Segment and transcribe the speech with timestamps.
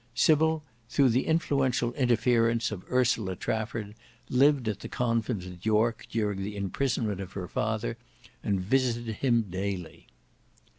[0.15, 3.93] Sybil, through the influential interference of Ursula Trafford,
[4.29, 7.97] lived at the convent at York during the imprisonment of her father,
[8.43, 10.07] and visited him daily.